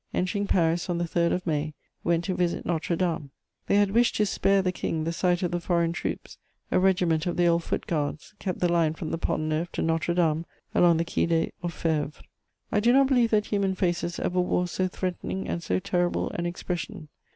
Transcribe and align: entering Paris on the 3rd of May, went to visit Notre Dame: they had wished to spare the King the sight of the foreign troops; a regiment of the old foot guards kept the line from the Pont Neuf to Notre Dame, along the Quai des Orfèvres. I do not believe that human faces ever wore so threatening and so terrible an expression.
entering 0.15 0.47
Paris 0.47 0.89
on 0.89 0.97
the 0.97 1.03
3rd 1.03 1.31
of 1.31 1.45
May, 1.45 1.75
went 2.03 2.23
to 2.23 2.33
visit 2.33 2.65
Notre 2.65 2.95
Dame: 2.95 3.29
they 3.67 3.75
had 3.75 3.91
wished 3.91 4.15
to 4.15 4.25
spare 4.25 4.63
the 4.63 4.71
King 4.71 5.03
the 5.03 5.13
sight 5.13 5.43
of 5.43 5.51
the 5.51 5.59
foreign 5.59 5.93
troops; 5.93 6.39
a 6.71 6.79
regiment 6.79 7.27
of 7.27 7.37
the 7.37 7.45
old 7.45 7.63
foot 7.63 7.85
guards 7.85 8.33
kept 8.39 8.61
the 8.61 8.71
line 8.71 8.95
from 8.95 9.11
the 9.11 9.19
Pont 9.19 9.43
Neuf 9.43 9.71
to 9.73 9.83
Notre 9.83 10.15
Dame, 10.15 10.47
along 10.73 10.97
the 10.97 11.05
Quai 11.05 11.25
des 11.27 11.51
Orfèvres. 11.63 12.19
I 12.71 12.79
do 12.79 12.91
not 12.91 13.09
believe 13.09 13.29
that 13.29 13.45
human 13.45 13.75
faces 13.75 14.17
ever 14.17 14.41
wore 14.41 14.67
so 14.67 14.87
threatening 14.87 15.47
and 15.47 15.61
so 15.61 15.77
terrible 15.77 16.31
an 16.31 16.47
expression. 16.47 17.09